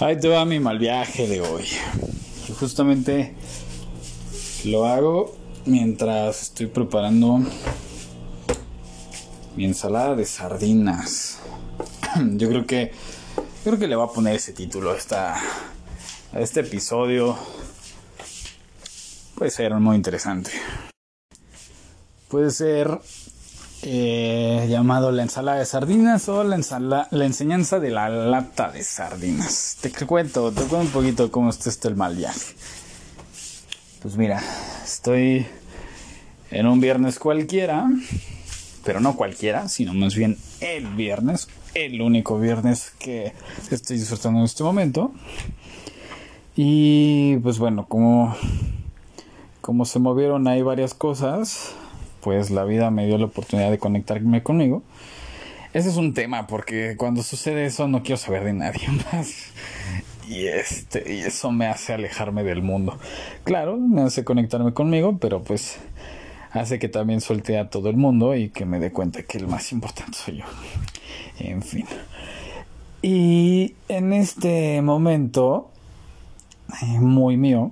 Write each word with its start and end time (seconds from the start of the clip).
Ahí 0.00 0.18
te 0.18 0.28
va 0.28 0.44
mi 0.44 0.58
mal 0.58 0.80
viaje 0.80 1.28
de 1.28 1.40
hoy. 1.40 1.64
justamente 2.58 3.32
lo 4.64 4.86
hago 4.86 5.36
mientras 5.66 6.42
estoy 6.42 6.66
preparando 6.66 7.40
mi 9.54 9.64
ensalada 9.64 10.16
de 10.16 10.24
sardinas. 10.24 11.38
Yo 12.36 12.48
creo 12.48 12.66
que 12.66 12.90
creo 13.62 13.78
que 13.78 13.86
le 13.86 13.94
voy 13.94 14.08
a 14.08 14.12
poner 14.12 14.34
ese 14.34 14.52
título 14.52 14.90
a, 14.90 14.96
esta, 14.96 15.36
a 16.32 16.40
este 16.40 16.60
episodio. 16.60 17.38
Puede 19.36 19.52
ser 19.52 19.74
muy 19.74 19.94
interesante. 19.94 20.50
Puede 22.28 22.50
ser 22.50 23.00
eh, 23.86 24.66
llamado 24.70 25.12
la 25.12 25.22
ensalada 25.22 25.58
de 25.58 25.66
sardinas 25.66 26.26
o 26.30 26.42
la, 26.42 27.06
la 27.10 27.24
enseñanza 27.26 27.80
de 27.80 27.90
la 27.90 28.08
lata 28.08 28.70
de 28.70 28.82
sardinas. 28.82 29.76
Te 29.82 29.90
cuento, 30.06 30.50
te 30.52 30.62
cuento 30.62 30.78
un 30.78 30.88
poquito 30.88 31.30
cómo 31.30 31.50
está 31.50 31.68
esto 31.68 31.88
el 31.88 31.96
mal 31.96 32.16
viaje. 32.16 32.54
Pues 34.00 34.16
mira, 34.16 34.42
estoy 34.82 35.46
en 36.50 36.66
un 36.66 36.80
viernes 36.80 37.18
cualquiera, 37.18 37.86
pero 38.84 39.00
no 39.00 39.16
cualquiera, 39.16 39.68
sino 39.68 39.92
más 39.92 40.14
bien 40.14 40.38
el 40.60 40.86
viernes, 40.94 41.48
el 41.74 42.00
único 42.00 42.40
viernes 42.40 42.90
que 42.98 43.34
estoy 43.70 43.98
disfrutando 43.98 44.38
en 44.38 44.46
este 44.46 44.62
momento. 44.62 45.12
Y 46.56 47.36
pues 47.38 47.58
bueno, 47.58 47.84
como, 47.86 48.34
como 49.60 49.84
se 49.84 49.98
movieron 49.98 50.48
ahí 50.48 50.62
varias 50.62 50.94
cosas, 50.94 51.74
pues 52.24 52.50
la 52.50 52.64
vida 52.64 52.90
me 52.90 53.06
dio 53.06 53.18
la 53.18 53.26
oportunidad 53.26 53.70
de 53.70 53.78
conectarme 53.78 54.42
conmigo. 54.42 54.82
Ese 55.74 55.90
es 55.90 55.96
un 55.96 56.14
tema 56.14 56.46
porque 56.46 56.96
cuando 56.96 57.22
sucede 57.22 57.66
eso 57.66 57.86
no 57.86 58.02
quiero 58.02 58.16
saber 58.16 58.44
de 58.44 58.54
nadie 58.54 58.88
más. 59.12 59.50
Y 60.26 60.46
este 60.46 61.12
y 61.12 61.20
eso 61.20 61.52
me 61.52 61.66
hace 61.66 61.92
alejarme 61.92 62.42
del 62.42 62.62
mundo. 62.62 62.98
Claro, 63.44 63.76
me 63.76 64.00
hace 64.00 64.24
conectarme 64.24 64.72
conmigo, 64.72 65.18
pero 65.18 65.44
pues 65.44 65.76
hace 66.52 66.78
que 66.78 66.88
también 66.88 67.20
suelte 67.20 67.58
a 67.58 67.68
todo 67.68 67.90
el 67.90 67.96
mundo 67.98 68.34
y 68.34 68.48
que 68.48 68.64
me 68.64 68.78
dé 68.78 68.90
cuenta 68.90 69.22
que 69.24 69.36
el 69.36 69.46
más 69.46 69.70
importante 69.72 70.16
soy 70.16 70.38
yo. 70.38 70.44
En 71.38 71.60
fin. 71.60 71.84
Y 73.02 73.74
en 73.88 74.14
este 74.14 74.80
momento 74.80 75.70
eh, 76.80 77.00
muy 77.00 77.36
mío, 77.36 77.70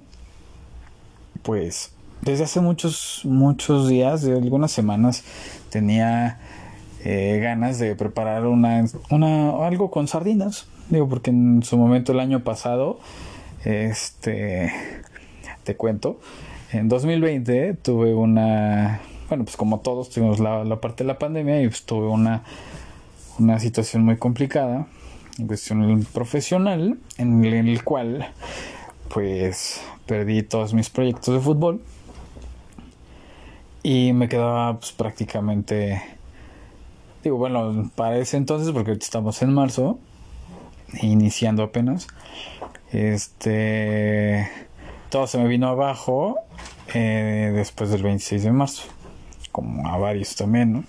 pues 1.42 1.91
desde 2.22 2.44
hace 2.44 2.60
muchos, 2.60 3.22
muchos 3.24 3.88
días, 3.88 4.22
de 4.22 4.36
algunas 4.36 4.70
semanas, 4.70 5.24
tenía 5.70 6.38
eh, 7.04 7.40
ganas 7.42 7.78
de 7.80 7.96
preparar 7.96 8.46
una, 8.46 8.84
una, 9.10 9.66
algo 9.66 9.90
con 9.90 10.06
sardinas. 10.06 10.66
Digo, 10.88 11.08
porque 11.08 11.30
en 11.30 11.62
su 11.64 11.76
momento 11.76 12.12
el 12.12 12.20
año 12.20 12.44
pasado, 12.44 13.00
este, 13.64 14.72
te 15.64 15.76
cuento, 15.76 16.20
en 16.72 16.88
2020 16.88 17.74
tuve 17.74 18.14
una, 18.14 19.00
bueno, 19.28 19.44
pues 19.44 19.56
como 19.56 19.80
todos 19.80 20.10
tuvimos 20.10 20.38
la, 20.38 20.64
la 20.64 20.80
parte 20.80 21.02
de 21.02 21.08
la 21.08 21.18
pandemia 21.18 21.60
y 21.60 21.68
pues 21.68 21.82
tuve 21.82 22.06
una, 22.06 22.44
una 23.38 23.58
situación 23.58 24.04
muy 24.04 24.16
complicada 24.16 24.86
en 25.38 25.46
cuestión 25.48 26.06
profesional 26.12 26.98
en 27.18 27.44
el 27.44 27.82
cual 27.82 28.32
pues 29.08 29.80
perdí 30.06 30.42
todos 30.42 30.72
mis 30.74 30.90
proyectos 30.90 31.34
de 31.34 31.40
fútbol 31.40 31.80
y 33.82 34.12
me 34.12 34.28
quedaba 34.28 34.78
pues, 34.78 34.92
prácticamente, 34.92 36.02
digo, 37.24 37.36
bueno, 37.36 37.90
para 37.96 38.18
ese 38.18 38.36
entonces, 38.36 38.72
porque 38.72 38.92
estamos 38.92 39.42
en 39.42 39.52
marzo, 39.52 39.98
iniciando 41.00 41.62
apenas, 41.64 42.06
este, 42.92 44.48
todo 45.08 45.26
se 45.26 45.38
me 45.38 45.48
vino 45.48 45.68
abajo 45.68 46.36
eh, 46.94 47.50
después 47.54 47.90
del 47.90 48.02
26 48.02 48.44
de 48.44 48.52
marzo, 48.52 48.84
como 49.50 49.88
a 49.88 49.98
varios 49.98 50.36
también, 50.36 50.72
¿no? 50.72 50.84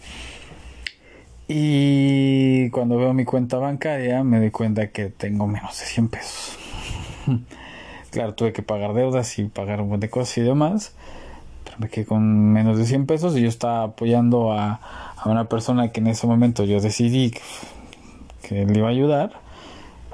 Y 1.48 2.70
cuando 2.70 2.98
veo 2.98 3.14
mi 3.14 3.26
cuenta 3.26 3.58
bancaria 3.58 4.24
me 4.24 4.40
doy 4.40 4.50
cuenta 4.50 4.92
que 4.92 5.10
tengo 5.10 5.46
menos 5.46 5.78
de 5.80 5.86
100 5.86 6.08
pesos. 6.08 6.58
claro, 8.12 8.34
tuve 8.34 8.54
que 8.54 8.62
pagar 8.62 8.94
deudas 8.94 9.38
y 9.40 9.46
pagar 9.46 9.82
un 9.82 9.90
montón 9.90 10.00
de 10.02 10.10
cosas 10.10 10.38
y 10.38 10.42
demás 10.42 10.96
quedé 11.90 12.06
con 12.06 12.52
menos 12.54 12.78
de 12.78 12.86
100 12.86 13.06
pesos 13.06 13.38
y 13.38 13.42
yo 13.42 13.50
estaba 13.50 13.84
apoyando 13.84 14.54
a, 14.54 14.80
a 15.24 15.30
una 15.30 15.46
persona 15.46 15.92
que 15.92 16.02
en 16.02 16.08
ese 16.08 16.28
momento 16.28 16.66
yo 16.66 16.82
decidí 16.82 17.32
que, 18.42 18.66
le 18.66 18.78
iba 18.78 18.88
a 18.88 18.92
ayudar 18.92 19.32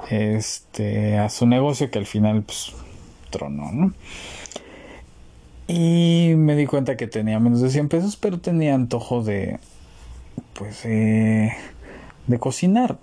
este 0.08 1.18
a 1.18 1.28
su 1.28 1.46
negocio 1.46 1.90
que 1.90 1.98
al 1.98 2.06
final 2.06 2.42
pues 2.42 2.72
tronó 3.28 3.70
¿no? 3.72 3.92
y 5.68 6.32
me 6.36 6.56
di 6.56 6.66
cuenta 6.66 6.96
que 6.96 7.06
tenía 7.06 7.38
menos 7.38 7.60
de 7.60 7.70
100 7.70 7.88
pesos 7.88 8.16
pero 8.16 8.38
tenía 8.38 8.74
antojo 8.74 9.22
de 9.22 9.58
pues 10.54 10.84
de 10.84 12.38
cocinar 12.38 12.96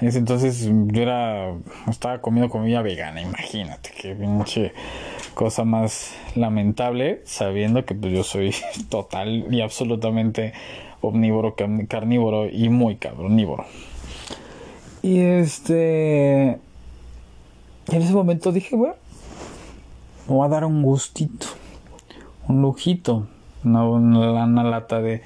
entonces 0.00 0.68
yo 0.68 1.02
era 1.02 1.52
estaba 1.88 2.20
comiendo 2.20 2.50
comida 2.50 2.82
vegana 2.82 3.20
imagínate 3.20 3.90
que 3.90 4.14
pinche 4.14 4.72
cosa 5.34 5.64
más 5.64 6.14
lamentable 6.34 7.20
sabiendo 7.24 7.84
que 7.84 7.94
pues, 7.94 8.12
yo 8.12 8.24
soy 8.24 8.54
total 8.88 9.52
y 9.52 9.60
absolutamente 9.60 10.52
omnívoro, 11.00 11.54
carnívoro 11.88 12.48
y 12.48 12.68
muy 12.70 12.96
carnívoro. 12.96 13.66
Y 15.02 15.20
este... 15.20 16.48
en 16.48 16.58
ese 17.88 18.12
momento 18.14 18.52
dije, 18.52 18.74
bueno, 18.74 18.94
me 20.28 20.34
voy 20.34 20.46
a 20.46 20.48
dar 20.48 20.64
un 20.64 20.82
gustito, 20.82 21.46
un 22.48 22.62
lujito, 22.62 23.26
una, 23.64 23.84
una, 23.84 24.64
lata 24.64 25.02
de, 25.02 25.22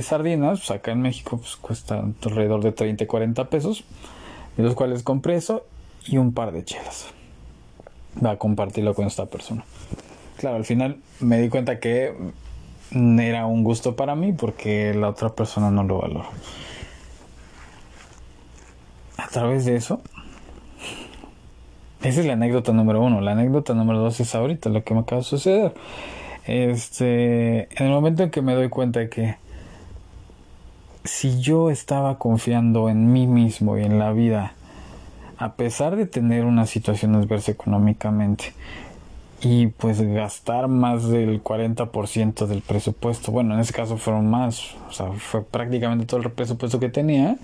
sardinas, 0.00 0.60
pues 0.60 0.70
acá 0.70 0.92
en 0.92 1.02
México 1.02 1.36
pues 1.36 1.56
cuesta 1.56 2.02
alrededor 2.24 2.62
de 2.62 2.72
30 2.72 3.04
y 3.04 3.06
40 3.06 3.50
pesos, 3.50 3.84
de 4.56 4.62
los 4.62 4.74
cuales 4.74 5.02
compré 5.02 5.34
eso 5.34 5.66
y 6.06 6.16
un 6.16 6.32
par 6.32 6.52
de 6.52 6.64
chelas 6.64 7.12
a 8.24 8.36
compartirlo 8.36 8.94
con 8.94 9.06
esta 9.06 9.26
persona. 9.26 9.64
Claro, 10.36 10.56
al 10.56 10.64
final 10.64 10.98
me 11.20 11.40
di 11.40 11.48
cuenta 11.48 11.80
que 11.80 12.14
era 12.92 13.46
un 13.46 13.64
gusto 13.64 13.96
para 13.96 14.14
mí 14.14 14.32
porque 14.32 14.94
la 14.94 15.08
otra 15.08 15.30
persona 15.30 15.70
no 15.70 15.84
lo 15.84 15.98
valoró. 15.98 16.28
A 19.16 19.28
través 19.28 19.64
de 19.64 19.76
eso, 19.76 20.00
esa 22.02 22.20
es 22.20 22.26
la 22.26 22.34
anécdota 22.34 22.72
número 22.72 23.02
uno. 23.02 23.20
La 23.20 23.32
anécdota 23.32 23.74
número 23.74 23.98
dos 23.98 24.20
es 24.20 24.34
ahorita 24.34 24.70
lo 24.70 24.84
que 24.84 24.94
me 24.94 25.00
acaba 25.00 25.20
de 25.20 25.24
suceder. 25.24 25.74
Este, 26.46 27.68
en 27.78 27.86
el 27.86 27.90
momento 27.90 28.22
en 28.22 28.30
que 28.30 28.40
me 28.40 28.54
doy 28.54 28.68
cuenta 28.68 29.00
de 29.00 29.10
que 29.10 29.36
si 31.04 31.40
yo 31.40 31.70
estaba 31.70 32.18
confiando 32.18 32.88
en 32.88 33.12
mí 33.12 33.26
mismo 33.26 33.76
y 33.76 33.82
en 33.82 33.98
la 33.98 34.12
vida 34.12 34.54
a 35.38 35.54
pesar 35.54 35.96
de 35.96 36.06
tener 36.06 36.44
una 36.44 36.66
situación 36.66 37.14
adversa 37.14 37.52
económicamente 37.52 38.52
y 39.40 39.68
pues 39.68 40.00
gastar 40.02 40.66
más 40.66 41.08
del 41.08 41.42
40% 41.44 42.46
del 42.46 42.60
presupuesto, 42.60 43.30
bueno, 43.30 43.54
en 43.54 43.60
ese 43.60 43.72
caso 43.72 43.96
fueron 43.96 44.28
más, 44.28 44.74
o 44.88 44.92
sea, 44.92 45.12
fue 45.12 45.44
prácticamente 45.44 46.06
todo 46.06 46.20
el 46.20 46.30
presupuesto 46.32 46.80
que 46.80 46.88
tenía 46.88 47.36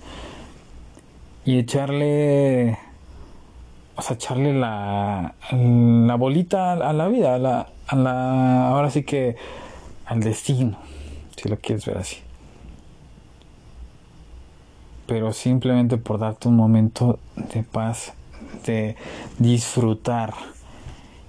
y 1.45 1.57
echarle 1.57 2.77
o 3.95 4.01
sea, 4.01 4.17
echarle 4.17 4.53
la, 4.53 5.35
la 5.51 6.15
bolita 6.15 6.73
a 6.73 6.91
la 6.91 7.07
vida, 7.07 7.35
a 7.35 7.37
la, 7.37 7.67
a 7.87 7.95
la, 7.95 8.67
ahora 8.67 8.89
sí 8.89 9.03
que 9.03 9.37
al 10.05 10.19
destino, 10.19 10.77
si 11.37 11.47
lo 11.47 11.57
quieres 11.57 11.85
ver 11.85 11.97
así 11.99 12.24
pero 15.07 15.33
simplemente 15.33 15.97
por 15.97 16.19
darte 16.19 16.47
un 16.47 16.55
momento 16.55 17.19
de 17.35 17.63
paz, 17.63 18.13
de 18.65 18.95
disfrutar. 19.37 20.33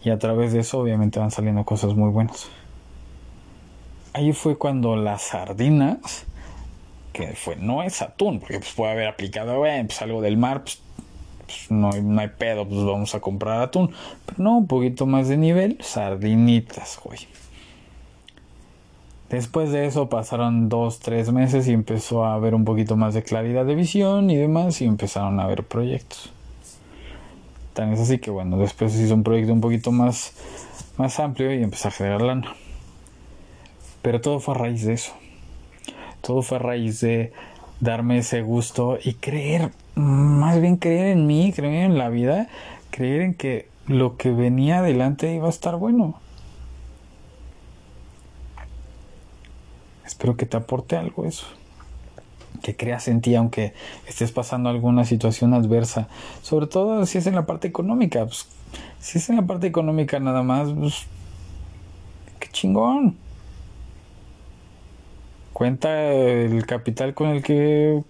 Y 0.02 0.11
a 0.11 0.19
través 0.19 0.52
de 0.52 0.61
eso 0.61 0.78
obviamente 0.78 1.19
van 1.19 1.31
saliendo 1.31 1.64
cosas 1.64 1.94
muy 1.94 2.11
buenas. 2.11 2.49
Ahí 4.12 4.32
fue 4.32 4.56
cuando 4.56 4.96
las 4.96 5.23
sardinas, 5.23 6.25
que 7.12 7.34
fue, 7.34 7.56
no 7.56 7.82
es 7.82 8.00
atún, 8.00 8.40
porque 8.40 8.58
pues 8.58 8.73
puede 8.73 8.93
haber 8.93 9.08
aplicado, 9.08 9.61
pues 9.61 10.00
algo 10.00 10.23
del 10.23 10.38
mar, 10.38 10.62
pues, 10.62 10.81
pues 11.44 11.70
no, 11.70 11.90
no, 11.90 12.20
hay 12.20 12.28
pedo, 12.28 12.67
pues 12.67 12.84
vamos 12.84 13.14
a 13.14 13.20
comprar 13.20 13.61
atún. 13.61 13.93
Pero 14.25 14.43
no, 14.43 14.58
un 14.58 14.67
poquito 14.67 15.06
más 15.06 15.28
de 15.28 15.37
nivel, 15.37 15.76
sardinitas, 15.81 16.99
güey. 17.02 17.19
Después 19.31 19.73
de 19.73 19.87
eso 19.87 20.08
pasaron 20.08 20.69
dos, 20.69 21.00
tres 21.00 21.32
meses 21.32 21.67
y 21.67 21.73
empezó 21.73 22.25
a 22.25 22.34
haber 22.34 22.55
un 22.55 22.64
poquito 22.64 22.96
más 22.96 23.12
de 23.12 23.25
claridad 23.25 23.67
de 23.67 23.75
visión 23.75 24.31
y 24.31 24.37
demás 24.37 24.81
y 24.81 24.84
empezaron 24.84 25.40
a 25.40 25.44
haber 25.44 25.64
proyectos. 25.64 26.32
Tan 27.73 27.93
es 27.93 28.00
así 28.00 28.19
que 28.19 28.31
bueno, 28.31 28.56
después 28.56 28.93
se 28.93 29.02
hizo 29.02 29.14
un 29.14 29.25
proyecto 29.25 29.52
un 29.52 29.61
poquito 29.61 29.90
más, 29.90 30.32
más 30.96 31.19
amplio 31.19 31.52
y 31.52 31.62
empecé 31.62 31.88
a 31.88 31.90
generar 31.90 32.23
lana. 32.23 32.55
Pero 34.00 34.20
todo 34.20 34.38
fue 34.38 34.55
a 34.55 34.58
raíz 34.58 34.87
de 34.87 34.93
eso. 34.93 35.12
Todo 36.20 36.43
fue 36.43 36.58
a 36.58 36.61
raíz 36.61 37.00
de 37.00 37.32
darme 37.81 38.19
ese 38.19 38.43
gusto 38.43 38.96
y 39.02 39.14
creer 39.14 39.73
más 39.96 40.61
bien 40.61 40.76
creer 40.76 41.08
en 41.08 41.26
mí, 41.26 41.52
creer 41.52 41.84
en 41.84 41.99
la 41.99 42.08
vida, 42.11 42.49
creer 42.90 43.23
en 43.23 43.34
que 43.34 43.69
lo 43.88 44.17
que 44.17 44.31
venía 44.31 44.78
adelante 44.78 45.34
iba 45.34 45.46
a 45.46 45.50
estar 45.50 45.76
bueno. 45.76 46.20
Espero 50.06 50.37
que 50.37 50.47
te 50.47 50.56
aporte 50.56 50.97
algo 50.97 51.26
eso. 51.26 51.47
Que 52.62 52.76
creas 52.76 53.08
en 53.08 53.20
ti 53.20 53.35
aunque 53.35 53.75
estés 54.06 54.32
pasando 54.32 54.69
alguna 54.70 55.05
situación 55.05 55.53
adversa. 55.53 56.08
Sobre 56.43 56.67
todo 56.67 57.05
si 57.05 57.19
es 57.19 57.26
en 57.26 57.35
la 57.35 57.44
parte 57.44 57.69
económica. 57.69 58.25
Pues, 58.25 58.47
si 59.00 59.19
es 59.19 59.29
en 59.29 59.37
la 59.37 59.43
parte 59.43 59.67
económica 59.67 60.20
nada 60.20 60.43
más, 60.43 60.70
pues, 60.73 61.03
qué 62.38 62.49
chingón. 62.50 63.17
Cuenta 65.53 66.12
el 66.12 66.64
capital 66.67 67.14
con 67.14 67.29
el 67.29 67.43
que 67.43 68.02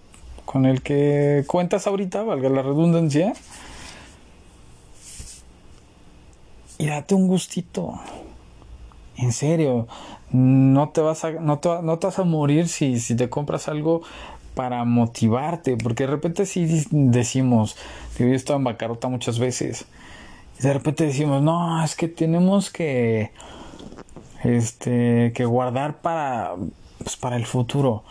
con 0.47 0.65
el 0.65 0.81
que 0.81 1.43
cuentas 1.45 1.87
ahorita, 1.87 2.23
valga 2.23 2.47
la 2.47 2.61
redundancia. 2.61 3.33
Y 6.77 6.87
date 6.87 7.15
un 7.15 7.27
gustito. 7.27 7.99
En 9.17 9.31
serio, 9.31 9.87
no 10.31 10.89
te 10.89 11.01
vas 11.01 11.23
a, 11.25 11.31
no 11.31 11.59
te, 11.59 11.69
no 11.81 11.97
te 11.97 12.07
vas 12.07 12.19
a 12.19 12.23
morir 12.23 12.67
si, 12.67 12.99
si 12.99 13.15
te 13.15 13.29
compras 13.29 13.67
algo 13.67 14.01
para 14.53 14.83
motivarte, 14.85 15.77
porque 15.77 16.05
de 16.05 16.11
repente 16.11 16.45
si 16.45 16.85
decimos, 16.91 17.77
yo 18.17 18.25
he 18.25 18.35
estado 18.35 18.57
en 18.57 18.65
bancarrota 18.65 19.07
muchas 19.07 19.39
veces, 19.39 19.85
y 20.59 20.63
de 20.63 20.73
repente 20.73 21.05
decimos, 21.05 21.41
no, 21.41 21.83
es 21.83 21.95
que 21.95 22.07
tenemos 22.07 22.71
que, 22.71 23.31
este, 24.43 25.31
que 25.33 25.45
guardar 25.45 26.01
para, 26.01 26.55
pues, 26.97 27.17
para 27.17 27.35
el 27.35 27.45
futuro. 27.45 28.03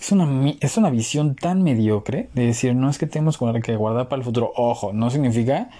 Es 0.00 0.12
una, 0.12 0.54
es 0.60 0.76
una 0.76 0.90
visión 0.90 1.34
tan 1.34 1.62
mediocre 1.62 2.28
de 2.34 2.46
decir, 2.46 2.74
no 2.74 2.90
es 2.90 2.98
que 2.98 3.06
tenemos 3.06 3.38
que 3.62 3.76
guardar 3.76 4.08
para 4.08 4.20
el 4.20 4.24
futuro. 4.24 4.52
Ojo, 4.56 4.92
no 4.92 5.10
significa 5.10 5.70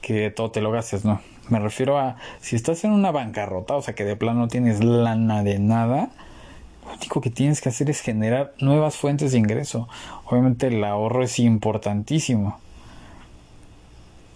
que 0.00 0.30
todo 0.30 0.50
te 0.50 0.60
lo 0.60 0.72
gastes, 0.72 1.04
no. 1.04 1.20
Me 1.48 1.58
refiero 1.58 1.98
a 1.98 2.16
si 2.40 2.56
estás 2.56 2.84
en 2.84 2.92
una 2.92 3.10
bancarrota, 3.10 3.74
o 3.74 3.82
sea 3.82 3.94
que 3.94 4.04
de 4.04 4.16
plano 4.16 4.40
no 4.40 4.48
tienes 4.48 4.82
lana 4.82 5.42
de 5.42 5.58
nada, 5.58 6.10
lo 6.86 6.92
único 6.94 7.20
que 7.20 7.30
tienes 7.30 7.60
que 7.60 7.68
hacer 7.68 7.90
es 7.90 8.00
generar 8.00 8.54
nuevas 8.60 8.96
fuentes 8.96 9.32
de 9.32 9.38
ingreso. 9.38 9.88
Obviamente 10.24 10.68
el 10.68 10.82
ahorro 10.84 11.22
es 11.22 11.38
importantísimo. 11.38 12.58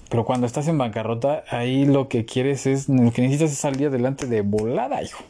Pero 0.08 0.24
cuando 0.24 0.46
estás 0.46 0.68
en 0.68 0.78
bancarrota, 0.78 1.44
ahí 1.50 1.84
lo 1.84 2.08
que 2.08 2.24
quieres 2.24 2.66
es, 2.66 2.88
lo 2.88 3.12
que 3.12 3.22
necesitas 3.22 3.50
es 3.52 3.58
salir 3.58 3.88
adelante 3.88 4.26
de 4.26 4.42
volada, 4.42 5.02
hijo. 5.02 5.24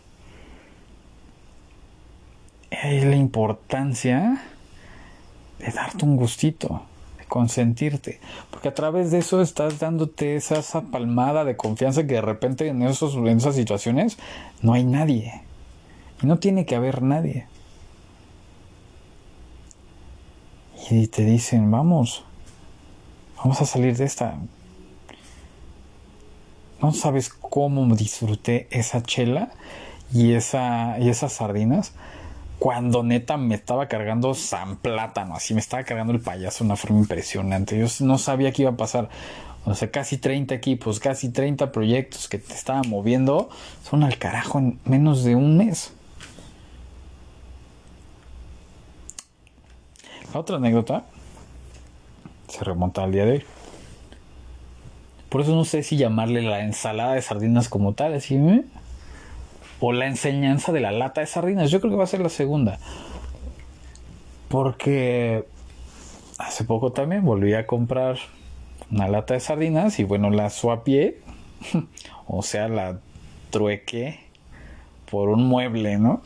Ahí 2.82 3.00
la 3.00 3.16
importancia 3.16 4.42
de 5.58 5.72
darte 5.72 6.04
un 6.04 6.16
gustito 6.16 6.82
consentirte, 7.28 8.20
porque 8.50 8.68
a 8.68 8.74
través 8.74 9.10
de 9.10 9.18
eso 9.18 9.42
estás 9.42 9.78
dándote 9.78 10.36
esa, 10.36 10.62
palmada 10.82 11.44
de 11.44 11.56
confianza 11.56 12.06
que 12.06 12.14
de 12.14 12.20
repente 12.22 12.68
en, 12.68 12.82
esos, 12.82 13.14
en 13.14 13.28
esas 13.28 13.54
situaciones 13.54 14.18
no 14.62 14.72
hay 14.72 14.84
nadie. 14.84 15.42
Y 16.22 16.26
no 16.26 16.38
tiene 16.38 16.64
que 16.64 16.76
haber 16.76 17.02
nadie. 17.02 17.46
Y 20.90 21.08
te 21.08 21.24
dicen, 21.24 21.70
vamos, 21.70 22.24
vamos 23.36 23.60
a 23.60 23.66
salir 23.66 23.96
de 23.96 24.04
esta. 24.04 24.38
No 26.80 26.92
sabes 26.92 27.28
cómo 27.28 27.94
disfruté 27.96 28.68
esa 28.70 29.02
chela 29.02 29.50
y, 30.12 30.34
esa, 30.34 30.98
y 30.98 31.08
esas 31.08 31.32
sardinas 31.32 31.92
cuando 32.58 33.02
neta 33.02 33.36
me 33.36 33.54
estaba 33.54 33.86
cargando 33.86 34.34
San 34.34 34.76
Plátano, 34.76 35.34
así 35.36 35.52
me 35.54 35.60
estaba 35.60 35.84
cargando 35.84 36.12
el 36.12 36.20
payaso 36.20 36.64
de 36.64 36.68
una 36.68 36.76
forma 36.76 36.98
impresionante. 36.98 37.78
Yo 37.78 37.86
no 38.00 38.18
sabía 38.18 38.52
qué 38.52 38.62
iba 38.62 38.72
a 38.72 38.76
pasar. 38.76 39.08
O 39.66 39.74
sea, 39.74 39.90
casi 39.90 40.16
30 40.16 40.54
equipos, 40.54 41.00
casi 41.00 41.30
30 41.30 41.72
proyectos 41.72 42.28
que 42.28 42.38
te 42.38 42.54
estaban 42.54 42.88
moviendo, 42.88 43.50
son 43.82 44.04
al 44.04 44.16
carajo 44.16 44.58
en 44.58 44.78
menos 44.84 45.24
de 45.24 45.34
un 45.34 45.56
mes. 45.56 45.92
La 50.32 50.40
otra 50.40 50.56
anécdota 50.56 51.04
se 52.48 52.62
remonta 52.62 53.02
al 53.02 53.12
día 53.12 53.24
de 53.24 53.32
hoy. 53.32 53.44
Por 55.28 55.40
eso 55.40 55.54
no 55.54 55.64
sé 55.64 55.82
si 55.82 55.96
llamarle 55.96 56.42
la 56.42 56.60
ensalada 56.60 57.14
de 57.14 57.22
sardinas 57.22 57.68
como 57.68 57.94
tal, 57.94 58.14
así, 58.14 58.36
¿eh? 58.36 58.64
O 59.80 59.92
la 59.92 60.06
enseñanza 60.06 60.72
de 60.72 60.80
la 60.80 60.92
lata 60.92 61.20
de 61.20 61.26
sardinas. 61.26 61.70
Yo 61.70 61.80
creo 61.80 61.92
que 61.92 61.98
va 61.98 62.04
a 62.04 62.08
ser 62.08 62.20
la 62.20 62.28
segunda. 62.28 62.78
Porque 64.48 65.44
hace 66.38 66.64
poco 66.64 66.92
también 66.92 67.24
volví 67.24 67.54
a 67.54 67.66
comprar 67.66 68.18
una 68.90 69.08
lata 69.08 69.34
de 69.34 69.40
sardinas 69.40 69.98
y 69.98 70.04
bueno, 70.04 70.30
la 70.30 70.50
suapié, 70.50 71.20
o 72.26 72.42
sea, 72.42 72.68
la 72.68 73.00
trueque 73.50 74.20
por 75.10 75.28
un 75.28 75.44
mueble, 75.44 75.98
¿no? 75.98 76.22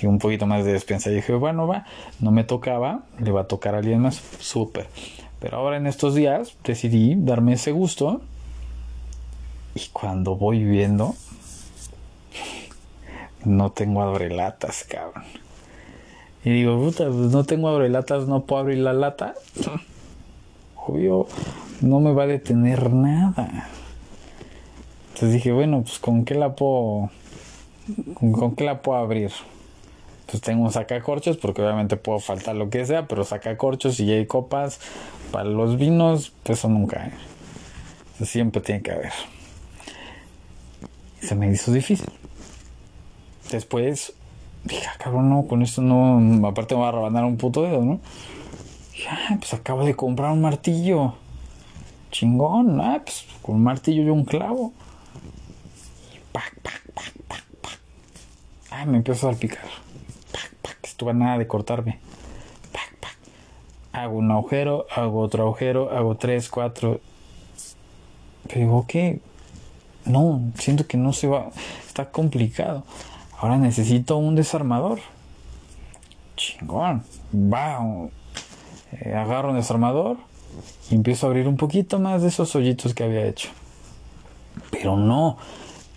Y 0.00 0.06
un 0.06 0.18
poquito 0.18 0.46
más 0.46 0.64
de 0.64 0.72
despensa. 0.72 1.10
Y 1.10 1.14
dije, 1.14 1.32
bueno, 1.34 1.66
va, 1.66 1.86
no 2.20 2.30
me 2.30 2.44
tocaba, 2.44 3.04
le 3.18 3.30
va 3.30 3.42
a 3.42 3.46
tocar 3.46 3.74
a 3.74 3.78
alguien 3.78 4.00
más, 4.00 4.16
súper. 4.40 4.88
Pero 5.40 5.58
ahora 5.58 5.76
en 5.76 5.86
estos 5.86 6.14
días 6.14 6.56
decidí 6.64 7.14
darme 7.16 7.54
ese 7.54 7.72
gusto. 7.72 8.20
Y 9.74 9.88
cuando 9.92 10.36
voy 10.36 10.64
viendo, 10.64 11.14
no 13.46 13.70
tengo 13.70 14.02
abrelatas, 14.02 14.84
cabrón. 14.84 15.24
Y 16.44 16.50
digo, 16.50 16.78
puta, 16.78 17.04
pues 17.06 17.32
no 17.32 17.44
tengo 17.44 17.68
abrelatas, 17.68 18.26
no 18.28 18.44
puedo 18.44 18.62
abrir 18.62 18.78
la 18.78 18.92
lata. 18.92 19.34
Obvio, 20.86 21.26
no 21.80 22.00
me 22.00 22.12
va 22.12 22.24
a 22.24 22.26
detener 22.26 22.92
nada. 22.92 23.68
Entonces 25.08 25.32
dije, 25.32 25.52
bueno, 25.52 25.82
pues 25.82 25.98
con 25.98 26.24
qué 26.24 26.34
la 26.34 26.54
puedo. 26.54 27.10
¿Con, 28.14 28.54
qué 28.56 28.64
la 28.64 28.82
puedo 28.82 28.98
abrir? 28.98 29.30
Pues 30.26 30.42
tengo 30.42 30.64
un 30.64 30.72
sacacorchos, 30.72 31.36
porque 31.36 31.62
obviamente 31.62 31.96
puedo 31.96 32.18
faltar 32.18 32.56
lo 32.56 32.68
que 32.68 32.84
sea, 32.84 33.06
pero 33.06 33.24
sacacorchos 33.24 33.98
y 34.00 34.10
hay 34.12 34.26
copas 34.26 34.80
para 35.30 35.48
los 35.48 35.78
vinos, 35.78 36.32
pues 36.42 36.58
eso 36.58 36.68
nunca. 36.68 37.06
¿eh? 37.06 38.24
Siempre 38.24 38.60
tiene 38.60 38.82
que 38.82 38.92
haber. 38.92 39.12
se 41.20 41.34
me 41.34 41.50
hizo 41.50 41.72
difícil. 41.72 42.10
Después 43.50 44.12
dije, 44.64 44.86
ah, 44.88 44.96
cabrón, 44.98 45.30
no, 45.30 45.46
con 45.46 45.62
esto 45.62 45.82
no, 45.82 46.46
aparte 46.48 46.74
me 46.74 46.80
va 46.80 46.88
a 46.88 46.92
rebanar 46.92 47.24
un 47.24 47.36
puto 47.36 47.62
dedo, 47.62 47.82
¿no? 47.82 48.00
Ya, 48.96 49.18
ah, 49.30 49.36
pues 49.38 49.54
acabo 49.54 49.84
de 49.84 49.94
comprar 49.94 50.32
un 50.32 50.40
martillo. 50.40 51.14
Chingón, 52.10 52.80
ah, 52.80 53.00
pues 53.04 53.26
con 53.42 53.56
un 53.56 53.62
martillo 53.62 54.02
y 54.02 54.08
un 54.08 54.24
clavo. 54.24 54.72
Y 56.14 56.18
pac, 56.32 56.58
pac, 56.62 56.82
pac, 56.94 57.12
pac, 57.28 57.44
pac. 57.60 57.78
Ah, 58.70 58.84
me 58.86 58.96
empiezo 58.96 59.28
a 59.28 59.32
salpicar. 59.32 59.66
Pac, 60.32 60.54
pac, 60.62 60.78
estuve 60.82 61.14
nada 61.14 61.38
de 61.38 61.46
cortarme. 61.46 61.98
Pac, 62.72 62.96
pac. 63.00 63.16
Hago 63.92 64.18
un 64.18 64.30
agujero, 64.30 64.86
hago 64.90 65.20
otro 65.20 65.44
agujero, 65.44 65.90
hago 65.90 66.16
tres, 66.16 66.48
cuatro. 66.48 67.00
Pero 68.48 68.60
digo, 68.60 68.84
¿qué? 68.88 69.20
No, 70.04 70.40
siento 70.58 70.86
que 70.86 70.96
no 70.96 71.12
se 71.12 71.28
va. 71.28 71.50
Está 71.86 72.10
complicado. 72.10 72.84
Ahora 73.38 73.58
necesito 73.58 74.16
un 74.16 74.34
desarmador. 74.34 75.00
Chingón. 76.36 77.04
Va. 77.34 78.08
Eh, 78.92 79.14
agarro 79.14 79.50
un 79.50 79.56
desarmador 79.56 80.16
y 80.90 80.94
empiezo 80.94 81.26
a 81.26 81.30
abrir 81.30 81.48
un 81.48 81.56
poquito 81.56 81.98
más 81.98 82.22
de 82.22 82.28
esos 82.28 82.54
hoyitos 82.54 82.94
que 82.94 83.04
había 83.04 83.26
hecho. 83.26 83.50
Pero 84.70 84.96
no. 84.96 85.36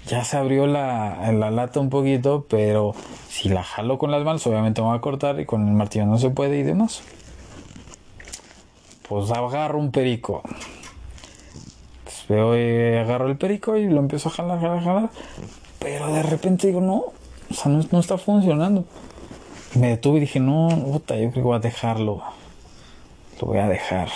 Ya 0.07 0.23
se 0.23 0.37
abrió 0.37 0.65
la, 0.65 1.31
la 1.31 1.51
lata 1.51 1.79
un 1.79 1.89
poquito, 1.89 2.45
pero 2.49 2.95
si 3.29 3.47
la 3.47 3.63
jalo 3.63 3.97
con 3.99 4.11
las 4.11 4.23
manos, 4.23 4.45
obviamente 4.47 4.81
me 4.81 4.87
va 4.87 4.95
a 4.95 5.01
cortar 5.01 5.39
y 5.39 5.45
con 5.45 5.67
el 5.67 5.73
martillo 5.73 6.05
no 6.07 6.17
se 6.17 6.31
puede 6.31 6.57
y 6.57 6.63
demás. 6.63 7.03
Pues 9.07 9.29
agarro 9.31 9.77
un 9.77 9.91
perico. 9.91 10.41
Pues 12.03 12.25
veo, 12.27 12.55
eh, 12.55 12.99
agarro 12.99 13.27
el 13.27 13.37
perico 13.37 13.77
y 13.77 13.87
lo 13.87 13.99
empiezo 13.99 14.29
a 14.29 14.31
jalar, 14.31 14.59
jalar, 14.59 14.83
jalar. 14.83 15.09
Pero 15.79 16.11
de 16.11 16.23
repente 16.23 16.67
digo, 16.67 16.81
no, 16.81 17.05
o 17.49 17.53
sea, 17.53 17.71
no, 17.71 17.99
está 17.99 18.17
funcionando. 18.17 18.85
me 19.75 19.89
detuve 19.89 20.17
y 20.17 20.21
dije, 20.21 20.39
no, 20.39 20.69
puta, 20.69 21.15
yo 21.15 21.31
creo 21.31 21.33
que 21.33 21.41
voy 21.41 21.55
a 21.55 21.59
dejarlo. 21.59 22.21
Lo 23.39 23.47
voy 23.47 23.57
a 23.57 23.67
dejar. 23.67 24.09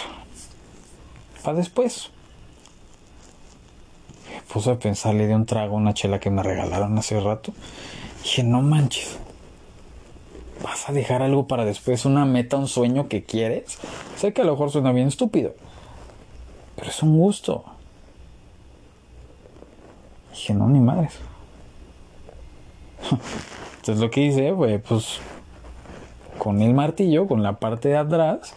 Para 1.43 1.57
después. 1.57 2.09
Me 4.29 4.41
puse 4.53 4.71
a 4.71 4.79
pensar, 4.79 5.15
le 5.15 5.27
di 5.27 5.33
un 5.33 5.45
trago 5.45 5.75
a 5.75 5.77
una 5.77 5.93
chela 5.93 6.19
que 6.19 6.29
me 6.29 6.43
regalaron 6.43 6.97
hace 6.97 7.19
rato. 7.19 7.53
dije, 8.23 8.43
no 8.43 8.61
manches. 8.61 9.17
¿Vas 10.61 10.87
a 10.89 10.93
dejar 10.93 11.21
algo 11.21 11.47
para 11.47 11.65
después? 11.65 12.05
¿Una 12.05 12.25
meta, 12.25 12.57
un 12.57 12.67
sueño 12.67 13.09
que 13.09 13.23
quieres? 13.23 13.77
Sé 14.15 14.33
que 14.33 14.41
a 14.41 14.45
lo 14.45 14.53
mejor 14.53 14.71
suena 14.71 14.91
bien 14.91 15.07
estúpido. 15.07 15.53
Pero 16.75 16.89
es 16.89 17.03
un 17.03 17.17
gusto. 17.17 17.65
dije, 20.31 20.53
no, 20.53 20.67
ni 20.67 20.79
madres. 20.79 21.13
Entonces 23.77 24.01
lo 24.01 24.09
que 24.09 24.21
hice 24.21 24.53
fue, 24.53 24.79
pues, 24.79 25.19
con 26.37 26.61
el 26.61 26.73
martillo, 26.73 27.27
con 27.27 27.43
la 27.43 27.53
parte 27.53 27.89
de 27.89 27.97
atrás, 27.97 28.53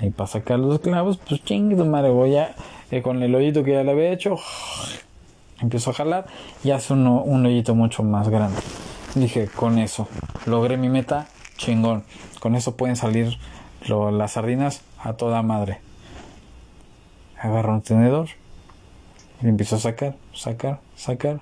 Y 0.00 0.10
para 0.10 0.28
sacar 0.28 0.60
los 0.60 0.78
clavos, 0.78 1.18
pues 1.18 1.42
chingue 1.42 1.82
madre, 1.82 2.10
voy 2.10 2.36
a, 2.36 2.54
eh, 2.90 3.02
con 3.02 3.22
el 3.22 3.34
hoyito 3.34 3.64
que 3.64 3.72
ya 3.72 3.82
le 3.82 3.90
había 3.90 4.12
hecho, 4.12 4.36
empiezo 5.60 5.90
a 5.90 5.94
jalar 5.94 6.26
y 6.62 6.70
hace 6.70 6.92
un 6.92 7.46
hoyito 7.46 7.74
mucho 7.74 8.04
más 8.04 8.28
grande. 8.28 8.60
Dije, 9.14 9.48
con 9.48 9.78
eso, 9.78 10.06
logré 10.46 10.76
mi 10.76 10.88
meta, 10.88 11.26
chingón. 11.56 12.04
Con 12.40 12.54
eso 12.54 12.76
pueden 12.76 12.94
salir 12.94 13.36
las 13.88 14.32
sardinas 14.32 14.82
a 15.02 15.14
toda 15.14 15.42
madre. 15.42 15.80
Agarro 17.40 17.74
un 17.74 17.82
tenedor 17.82 18.28
y 19.42 19.48
empiezo 19.48 19.76
a 19.76 19.78
sacar, 19.80 20.16
sacar, 20.34 20.80
sacar. 20.94 21.40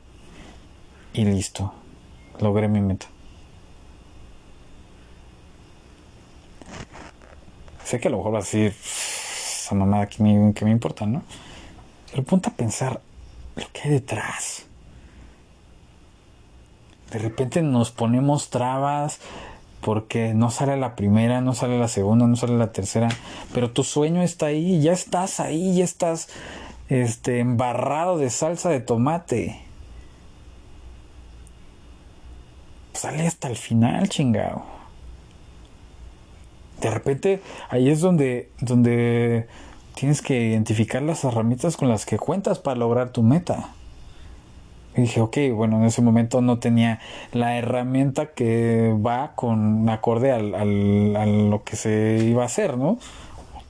Y 1.12 1.24
listo. 1.24 1.72
Logré 2.40 2.68
mi 2.68 2.80
meta. 2.80 3.06
Sé 7.84 8.00
que 8.00 8.08
a 8.08 8.10
lo 8.10 8.18
mejor 8.18 8.34
va 8.34 8.38
a 8.38 8.42
decir 8.42 8.74
esa 8.74 9.74
mamada 9.74 10.08
que 10.08 10.22
me, 10.22 10.52
que 10.54 10.64
me 10.64 10.70
importa, 10.70 11.06
¿no? 11.06 11.22
Pero 12.10 12.24
ponte 12.24 12.48
a 12.48 12.52
pensar 12.52 13.00
lo 13.54 13.64
que 13.72 13.82
hay 13.82 13.90
detrás. 13.90 14.66
De 17.10 17.18
repente 17.18 17.62
nos 17.62 17.92
ponemos 17.92 18.50
trabas 18.50 19.20
porque 19.80 20.34
no 20.34 20.50
sale 20.50 20.76
la 20.76 20.96
primera, 20.96 21.40
no 21.40 21.54
sale 21.54 21.78
la 21.78 21.88
segunda, 21.88 22.26
no 22.26 22.34
sale 22.34 22.58
la 22.58 22.72
tercera, 22.72 23.08
pero 23.54 23.70
tu 23.70 23.84
sueño 23.84 24.22
está 24.22 24.46
ahí, 24.46 24.80
ya 24.82 24.92
estás 24.92 25.38
ahí, 25.38 25.76
ya 25.76 25.84
estás 25.84 26.28
este 26.88 27.38
embarrado 27.38 28.18
de 28.18 28.30
salsa 28.30 28.68
de 28.68 28.80
tomate. 28.80 29.65
Sale 32.96 33.26
hasta 33.26 33.48
el 33.48 33.56
final, 33.56 34.08
chingado. 34.08 34.64
De 36.80 36.90
repente 36.90 37.42
ahí 37.68 37.90
es 37.90 38.00
donde 38.00 38.50
donde 38.60 39.46
tienes 39.94 40.22
que 40.22 40.40
identificar 40.46 41.02
las 41.02 41.22
herramientas 41.24 41.76
con 41.76 41.88
las 41.90 42.06
que 42.06 42.18
cuentas 42.18 42.58
para 42.58 42.78
lograr 42.78 43.10
tu 43.10 43.22
meta. 43.22 43.68
Y 44.96 45.02
dije, 45.02 45.20
ok, 45.20 45.36
bueno, 45.54 45.76
en 45.76 45.84
ese 45.84 46.00
momento 46.00 46.40
no 46.40 46.58
tenía 46.58 47.00
la 47.32 47.58
herramienta 47.58 48.32
que 48.32 48.94
va 49.04 49.32
con 49.34 49.86
acorde 49.90 50.32
al, 50.32 50.54
al, 50.54 51.16
a 51.16 51.26
lo 51.26 51.64
que 51.64 51.76
se 51.76 52.18
iba 52.24 52.44
a 52.44 52.46
hacer, 52.46 52.78
¿no? 52.78 52.98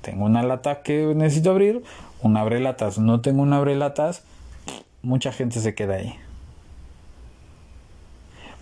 Tengo 0.02 0.24
una 0.24 0.44
lata 0.44 0.82
que 0.82 1.14
necesito 1.16 1.50
abrir, 1.50 1.82
un 2.22 2.36
abrelatas, 2.36 2.98
no 2.98 3.22
tengo 3.22 3.42
un 3.42 3.52
abrelatas, 3.52 4.22
mucha 5.02 5.32
gente 5.32 5.58
se 5.58 5.74
queda 5.74 5.96
ahí. 5.96 6.14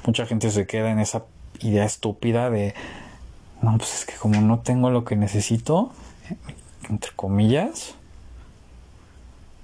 Mucha 0.07 0.27
gente 0.27 0.51
se 0.51 0.67
queda 0.67 0.91
en 0.91 0.99
esa 0.99 1.25
idea 1.61 1.85
estúpida 1.85 2.51
de, 2.51 2.75
no, 3.63 3.77
pues 3.79 3.95
es 3.95 4.05
que 4.05 4.15
como 4.15 4.41
no 4.41 4.61
tengo 4.61 4.91
lo 4.91 5.05
que 5.05 5.17
necesito, 5.17 5.93
entre 6.91 7.13
comillas, 7.13 7.95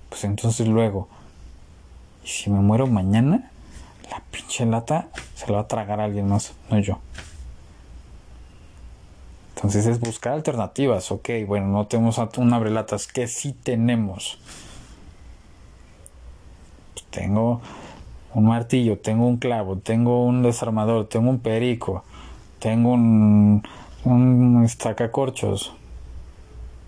pues 0.09 0.25
entonces 0.25 0.67
luego, 0.67 1.09
y 2.25 2.29
si 2.29 2.51
me 2.51 2.61
muero 2.61 2.87
mañana, 2.87 3.51
la 4.11 4.23
pinche 4.31 4.67
lata 4.67 5.09
se 5.35 5.47
la 5.47 5.55
va 5.55 5.61
a 5.61 5.69
tragar 5.69 6.01
alguien 6.01 6.29
más, 6.29 6.53
no 6.71 6.79
yo. 6.79 6.99
Entonces 9.61 9.85
es 9.85 10.01
buscar 10.01 10.33
alternativas. 10.33 11.13
Ok, 11.13 11.29
bueno, 11.47 11.67
no 11.67 11.87
tenemos 11.87 12.19
un 12.39 12.55
abrelatas. 12.55 13.07
que 13.07 13.29
sí 13.29 13.53
tenemos? 13.53 14.39
Pues 16.95 17.05
tengo 17.11 17.61
un 18.35 18.47
martillo, 18.47 18.99
tengo 18.99 19.27
un 19.27 19.37
clavo, 19.37 19.77
tengo 19.77 20.25
un 20.25 20.43
desarmador, 20.43 21.09
tengo 21.09 21.31
un 21.31 21.41
perico, 21.41 22.05
tengo 22.59 22.93
un, 22.93 23.63
un 24.05 24.69
sacacorchos. 24.69 25.75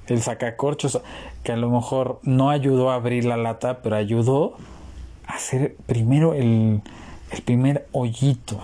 El 0.06 0.20
sacacorchos 0.20 1.00
que 1.42 1.52
a 1.52 1.56
lo 1.56 1.70
mejor 1.70 2.20
no 2.22 2.50
ayudó 2.50 2.90
a 2.90 2.96
abrir 2.96 3.24
la 3.24 3.36
lata, 3.36 3.82
pero 3.82 3.96
ayudó 3.96 4.54
a 5.26 5.34
hacer 5.34 5.76
primero 5.86 6.34
el, 6.34 6.82
el 7.30 7.42
primer 7.42 7.88
hoyito. 7.92 8.60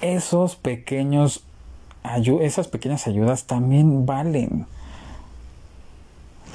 Esos 0.00 0.56
pequeños 0.56 1.44
esas 2.40 2.68
pequeñas 2.68 3.06
ayudas 3.06 3.44
también 3.44 4.06
valen. 4.06 4.66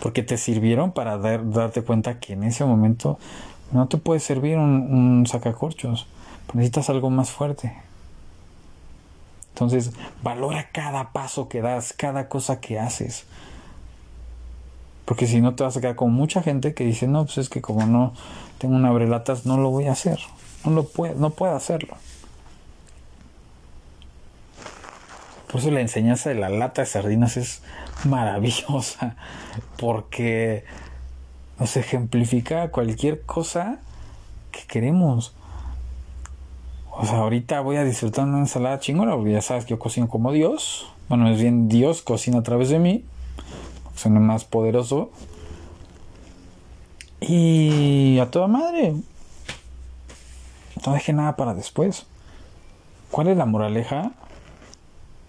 Porque 0.01 0.23
te 0.23 0.37
sirvieron 0.37 0.91
para 0.91 1.17
darte 1.17 1.81
cuenta 1.81 2.19
que 2.19 2.33
en 2.33 2.43
ese 2.43 2.65
momento 2.65 3.17
no 3.75 3.87
te 3.87 3.97
puede 3.97 4.19
servir 4.19 4.57
un, 4.57 5.25
sacacorchos. 5.27 6.07
Necesitas 6.53 6.89
algo 6.89 7.09
más 7.09 7.29
fuerte. 7.29 7.75
Entonces, 9.49 9.91
valora 10.23 10.69
cada 10.71 11.11
paso 11.11 11.49
que 11.49 11.61
das, 11.61 11.93
cada 11.93 12.29
cosa 12.29 12.61
que 12.61 12.79
haces. 12.79 13.25
Porque 15.03 15.27
si 15.27 15.41
no 15.41 15.55
te 15.55 15.63
vas 15.63 15.75
a 15.75 15.81
quedar 15.81 15.95
con 15.95 16.13
mucha 16.13 16.41
gente 16.41 16.73
que 16.73 16.85
dice, 16.85 17.07
no, 17.07 17.25
pues 17.25 17.37
es 17.37 17.49
que 17.49 17.61
como 17.61 17.85
no 17.85 18.13
tengo 18.57 18.75
un 18.75 18.85
abrelatas, 18.85 19.45
no 19.45 19.57
lo 19.57 19.69
voy 19.69 19.87
a 19.87 19.91
hacer. 19.91 20.19
No 20.63 20.71
lo 20.71 20.89
no 21.17 21.29
puedo 21.31 21.55
hacerlo. 21.55 21.95
Por 25.51 25.59
eso 25.59 25.71
la 25.71 25.81
enseñanza 25.81 26.29
de 26.29 26.35
la 26.35 26.49
lata 26.49 26.81
de 26.81 26.87
sardinas 26.87 27.37
es 27.37 27.61
maravillosa, 28.05 29.15
porque 29.77 30.63
nos 31.59 31.77
ejemplifica 31.77 32.71
cualquier 32.71 33.23
cosa 33.23 33.79
que 34.51 34.61
queremos. 34.67 35.33
O 36.91 37.05
sea, 37.05 37.19
ahorita 37.19 37.59
voy 37.61 37.75
a 37.75 37.83
disfrutar 37.83 38.25
una 38.25 38.39
ensalada 38.39 38.79
chingona, 38.79 39.15
porque 39.15 39.33
ya 39.33 39.41
sabes 39.41 39.65
que 39.65 39.71
yo 39.71 39.79
cocino 39.79 40.07
como 40.07 40.31
Dios. 40.31 40.87
Bueno, 41.09 41.29
es 41.29 41.39
bien 41.39 41.67
Dios 41.67 42.01
cocina 42.01 42.39
a 42.39 42.43
través 42.43 42.69
de 42.69 42.79
mí, 42.79 43.03
soy 43.95 44.11
más 44.11 44.45
poderoso. 44.45 45.11
Y 47.19 48.19
a 48.19 48.31
toda 48.31 48.47
madre. 48.47 48.95
No 50.85 50.93
deje 50.93 51.13
nada 51.13 51.35
para 51.35 51.53
después. 51.53 52.05
¿Cuál 53.11 53.29
es 53.29 53.37
la 53.37 53.45
moraleja? 53.45 54.11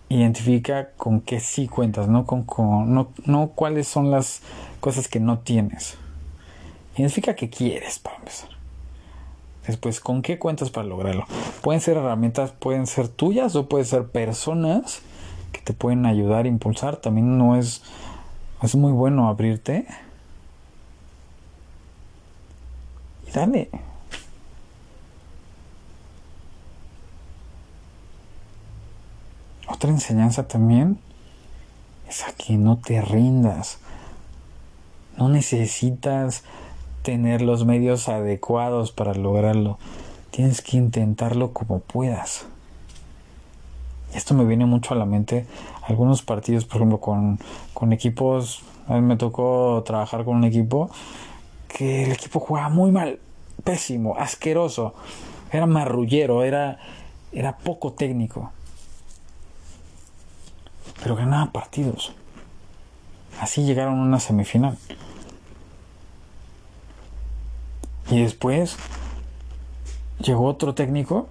identifica 0.08 0.90
con 0.96 1.20
qué 1.20 1.40
sí 1.40 1.66
cuentas, 1.66 2.08
no 2.08 2.26
con, 2.26 2.46
no, 2.94 3.08
no 3.24 3.48
cuáles 3.54 3.88
son 3.88 4.10
las 4.10 4.42
cosas 4.80 5.08
que 5.08 5.20
no 5.20 5.40
tienes. 5.40 5.96
Identifica 6.96 7.34
qué 7.34 7.50
quieres 7.50 7.98
para 7.98 8.16
empezar. 8.16 8.50
Después, 9.66 10.00
¿con 10.00 10.22
qué 10.22 10.38
cuentas 10.38 10.70
para 10.70 10.86
lograrlo? 10.86 11.26
Pueden 11.60 11.80
ser 11.80 11.96
herramientas, 11.96 12.52
pueden 12.52 12.86
ser 12.86 13.08
tuyas 13.08 13.54
o 13.56 13.68
pueden 13.68 13.86
ser 13.86 14.06
personas 14.06 15.02
que 15.52 15.60
te 15.60 15.72
pueden 15.72 16.06
ayudar 16.06 16.46
impulsar. 16.46 16.96
También 16.96 17.36
no 17.36 17.56
es, 17.56 17.82
es 18.62 18.76
muy 18.76 18.92
bueno 18.92 19.28
abrirte. 19.28 19.86
Y 23.26 23.32
dale. 23.32 23.68
Otra 29.68 29.90
enseñanza 29.90 30.48
también 30.48 30.98
es 32.08 32.22
a 32.22 32.32
que 32.32 32.56
no 32.56 32.78
te 32.78 33.02
rindas. 33.02 33.78
No 35.18 35.28
necesitas 35.28 36.44
tener 37.06 37.40
los 37.40 37.64
medios 37.64 38.08
adecuados 38.08 38.90
para 38.90 39.14
lograrlo. 39.14 39.78
Tienes 40.32 40.60
que 40.60 40.76
intentarlo 40.76 41.52
como 41.52 41.78
puedas. 41.78 42.46
Esto 44.12 44.34
me 44.34 44.44
viene 44.44 44.66
mucho 44.66 44.92
a 44.92 44.96
la 44.96 45.06
mente. 45.06 45.46
Algunos 45.86 46.22
partidos, 46.22 46.64
por 46.64 46.78
ejemplo, 46.78 46.98
con, 46.98 47.38
con 47.74 47.92
equipos. 47.92 48.64
A 48.88 48.94
mí 48.94 49.02
me 49.02 49.16
tocó 49.16 49.84
trabajar 49.86 50.24
con 50.24 50.34
un 50.34 50.44
equipo 50.44 50.90
que 51.68 52.02
el 52.02 52.10
equipo 52.10 52.40
jugaba 52.40 52.70
muy 52.70 52.90
mal, 52.90 53.20
pésimo, 53.62 54.16
asqueroso. 54.18 54.94
Era 55.52 55.66
marrullero, 55.66 56.42
era, 56.42 56.80
era 57.30 57.56
poco 57.58 57.92
técnico 57.92 58.50
pero 61.02 61.14
ganaba 61.14 61.52
partidos. 61.52 62.12
Así 63.40 63.64
llegaron 63.64 64.00
a 64.00 64.02
una 64.02 64.18
semifinal. 64.18 64.76
Y 68.10 68.22
después 68.22 68.76
llegó 70.20 70.46
otro 70.46 70.74
técnico, 70.74 71.28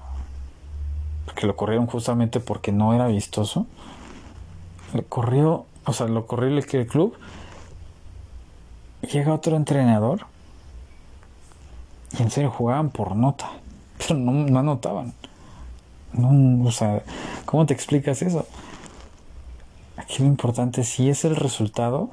que 1.36 1.48
lo 1.48 1.56
corrieron 1.56 1.88
justamente 1.88 2.40
porque 2.40 2.72
no 2.72 2.94
era 2.94 3.08
vistoso. 3.08 3.66
Le 4.94 5.04
corrió, 5.04 5.66
o 5.86 5.94
sea, 5.94 6.08
lo 6.08 6.26
corrió 6.26 6.50
el 6.50 6.88
club. 6.88 7.16
Llega 9.02 9.34
otro 9.34 9.56
entrenador. 9.56 10.26
Y 12.18 12.22
en 12.22 12.32
serio 12.32 12.52
jugaban 12.52 12.90
por 12.90 13.16
nota. 13.16 13.50
Pero 13.98 14.20
no, 14.20 14.32
no 14.32 14.60
anotaban. 14.60 15.14
No, 16.14 16.66
o 16.68 16.72
sea, 16.72 17.04
¿cómo 17.46 17.66
te 17.66 17.74
explicas 17.74 18.22
eso? 18.22 18.48
Aquí 19.98 20.20
lo 20.20 20.26
importante 20.26 20.84
si 20.84 21.10
es 21.10 21.26
el 21.26 21.36
resultado. 21.36 22.10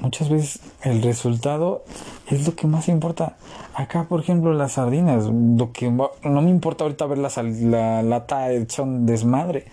Muchas 0.00 0.28
veces 0.28 0.60
el 0.82 1.02
resultado 1.02 1.82
es 2.28 2.46
lo 2.46 2.54
que 2.54 2.66
más 2.66 2.88
importa. 2.88 3.36
Acá, 3.74 4.04
por 4.04 4.20
ejemplo, 4.20 4.52
las 4.54 4.72
sardinas. 4.72 5.24
Lo 5.24 5.72
que 5.72 5.90
no 5.90 6.42
me 6.42 6.50
importa 6.50 6.84
ahorita 6.84 7.06
ver 7.06 7.18
la, 7.18 7.30
la 7.32 8.02
lata 8.02 8.52
hecha 8.52 8.82
un 8.82 9.06
desmadre. 9.06 9.66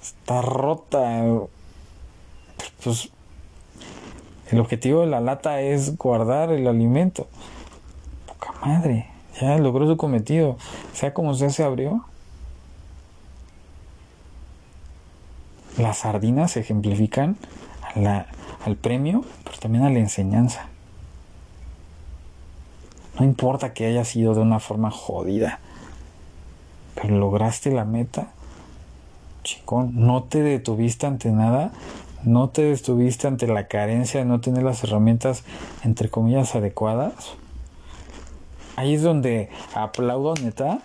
Está 0.00 0.42
rota. 0.42 1.24
Pues 2.82 3.10
el 4.50 4.60
objetivo 4.60 5.00
de 5.00 5.06
la 5.06 5.20
lata 5.20 5.60
es 5.60 5.96
guardar 5.96 6.50
el 6.50 6.66
alimento. 6.66 7.28
Poca 8.26 8.52
madre, 8.66 9.06
ya 9.40 9.56
logró 9.58 9.86
su 9.86 9.96
cometido. 9.96 10.56
Sea 10.92 11.14
como 11.14 11.34
sea, 11.34 11.50
se 11.50 11.62
abrió. 11.62 12.04
Las 15.78 15.98
sardinas 15.98 16.56
ejemplifican 16.56 17.38
al 18.64 18.76
premio, 18.76 19.24
pero 19.44 19.58
también 19.58 19.84
a 19.84 19.90
la 19.90 19.98
enseñanza. 19.98 20.68
No 23.18 23.24
importa 23.24 23.74
que 23.74 23.86
haya 23.86 24.04
sido 24.04 24.34
de 24.34 24.40
una 24.40 24.60
forma 24.60 24.90
jodida, 24.90 25.60
pero 26.94 27.18
lograste 27.18 27.70
la 27.70 27.84
meta. 27.84 28.28
Chicón, 29.42 29.92
no 29.94 30.22
te 30.22 30.42
detuviste 30.42 31.06
ante 31.06 31.30
nada, 31.30 31.72
no 32.22 32.48
te 32.50 32.62
detuviste 32.62 33.26
ante 33.26 33.46
la 33.46 33.66
carencia 33.66 34.20
de 34.20 34.26
no 34.26 34.40
tener 34.40 34.62
las 34.62 34.84
herramientas, 34.84 35.44
entre 35.82 36.08
comillas, 36.08 36.54
adecuadas. 36.54 37.34
Ahí 38.76 38.94
es 38.94 39.02
donde 39.02 39.50
aplaudo, 39.74 40.34
neta, 40.34 40.80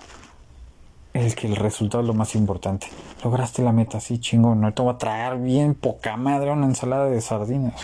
el 1.25 1.35
que 1.35 1.47
el 1.47 1.55
resultado 1.55 2.01
es 2.01 2.07
lo 2.07 2.13
más 2.13 2.35
importante. 2.35 2.87
Lograste 3.23 3.61
la 3.63 3.71
meta, 3.71 3.99
sí, 3.99 4.19
chingón. 4.19 4.61
No 4.61 4.73
te 4.73 4.81
voy 4.81 4.93
a 4.93 4.97
traer 4.97 5.37
bien 5.37 5.73
poca 5.73 6.17
madre 6.17 6.51
una 6.51 6.65
ensalada 6.65 7.05
de 7.05 7.21
sardinas. 7.21 7.75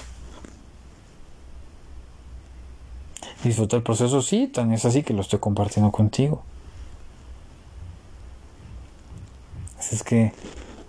Disfruta 3.43 3.75
el 3.75 3.83
proceso, 3.83 4.21
sí, 4.21 4.47
tan 4.47 4.71
es 4.71 4.85
así 4.85 5.03
que 5.03 5.13
lo 5.13 5.21
estoy 5.21 5.39
compartiendo 5.39 5.91
contigo. 5.91 6.43
Así 9.77 9.95
es 9.95 10.03
que 10.03 10.31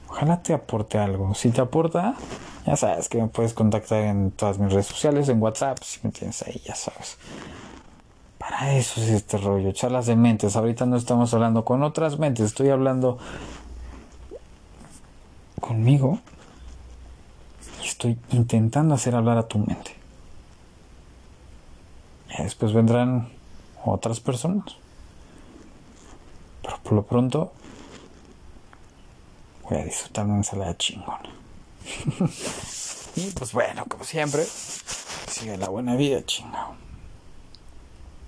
ojalá 0.09 0.41
te 0.43 0.55
aporte 0.55 0.99
algo. 0.99 1.35
Si 1.35 1.51
te 1.51 1.61
aporta, 1.61 2.15
ya 2.65 2.77
sabes 2.77 3.09
que 3.09 3.21
me 3.21 3.27
puedes 3.29 3.55
contactar 3.55 4.03
en 4.03 4.31
todas 4.31 4.59
mis 4.59 4.73
redes 4.73 4.87
sociales, 4.87 5.29
en 5.29 5.43
WhatsApp, 5.43 5.79
si 5.83 5.99
me 6.05 6.13
tienes 6.13 6.43
ahí, 6.43 6.63
ya 6.65 6.77
sabes. 6.77 7.19
Para 8.49 8.77
eso 8.77 9.01
es 9.01 9.09
este 9.09 9.39
rollo, 9.39 9.73
charlas 9.73 10.07
de 10.07 10.17
mentes. 10.17 10.57
Ahorita 10.57 10.85
no 10.85 10.97
estamos 10.97 11.33
hablando 11.33 11.65
con 11.65 11.83
otras 11.83 12.19
mentes, 12.19 12.47
estoy 12.47 12.69
hablando 12.69 13.19
conmigo 15.61 16.19
y 17.83 17.87
estoy 17.87 18.19
intentando 18.33 18.95
hacer 18.95 19.15
hablar 19.15 19.39
a 19.39 19.49
tu 19.49 19.59
mente 19.59 20.05
después 22.43 22.73
vendrán 22.73 23.29
otras 23.85 24.21
personas. 24.21 24.77
Pero 26.63 26.79
por 26.83 26.93
lo 26.95 27.03
pronto 27.03 27.53
voy 29.63 29.79
a 29.79 29.85
disfrutar 29.85 30.27
una 30.27 30.37
ensalada 30.37 30.77
chingona. 30.77 31.31
y 33.17 33.31
pues 33.31 33.53
bueno, 33.53 33.85
como 33.87 34.05
siempre, 34.05 34.45
sigue 34.45 35.57
la 35.57 35.69
buena 35.69 35.97
vida, 35.97 36.25
chingón. 36.25 36.84